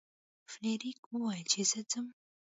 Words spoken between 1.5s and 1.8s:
چې زه